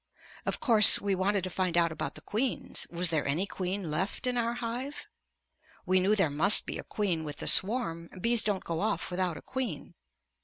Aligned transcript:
Of 0.47 0.59
course 0.59 0.99
we 0.99 1.13
wanted 1.13 1.43
to 1.43 1.51
find 1.51 1.77
out 1.77 1.91
about 1.91 2.15
the 2.15 2.21
queens. 2.21 2.87
Was 2.89 3.11
there 3.11 3.27
any 3.27 3.45
queen 3.45 3.91
left 3.91 4.25
in 4.25 4.35
our 4.35 4.55
hive? 4.55 5.05
We 5.85 5.99
knew 5.99 6.15
there 6.15 6.31
must 6.31 6.65
be 6.65 6.79
a 6.79 6.83
queen 6.83 7.23
with 7.23 7.35
the 7.35 7.45
swarm; 7.45 8.09
bees 8.19 8.41
don't 8.41 8.63
go 8.63 8.79
off 8.79 9.11
without 9.11 9.37
a 9.37 9.43
queen. 9.43 9.93